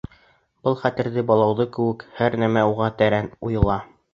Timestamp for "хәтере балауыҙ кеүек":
0.85-2.07